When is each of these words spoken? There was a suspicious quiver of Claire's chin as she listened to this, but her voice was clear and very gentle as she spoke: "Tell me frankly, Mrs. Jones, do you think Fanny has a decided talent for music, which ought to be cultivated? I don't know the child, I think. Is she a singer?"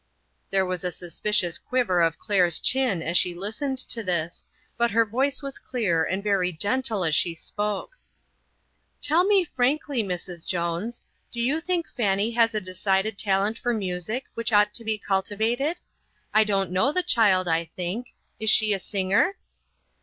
There 0.49 0.65
was 0.65 0.83
a 0.83 0.91
suspicious 0.91 1.59
quiver 1.59 2.01
of 2.01 2.17
Claire's 2.17 2.59
chin 2.59 3.03
as 3.03 3.15
she 3.19 3.35
listened 3.35 3.77
to 3.89 4.01
this, 4.01 4.43
but 4.75 4.89
her 4.89 5.05
voice 5.05 5.43
was 5.43 5.59
clear 5.59 6.03
and 6.03 6.23
very 6.23 6.51
gentle 6.51 7.03
as 7.05 7.13
she 7.13 7.35
spoke: 7.35 7.91
"Tell 8.99 9.23
me 9.23 9.43
frankly, 9.43 10.01
Mrs. 10.01 10.43
Jones, 10.47 11.03
do 11.31 11.39
you 11.39 11.59
think 11.61 11.85
Fanny 11.87 12.31
has 12.31 12.55
a 12.55 12.59
decided 12.61 13.15
talent 13.19 13.59
for 13.59 13.75
music, 13.75 14.23
which 14.33 14.51
ought 14.51 14.73
to 14.73 14.83
be 14.83 14.97
cultivated? 14.97 15.79
I 16.33 16.45
don't 16.45 16.71
know 16.71 16.91
the 16.91 17.03
child, 17.03 17.47
I 17.47 17.65
think. 17.65 18.07
Is 18.39 18.49
she 18.49 18.73
a 18.73 18.79
singer?" 18.79 19.35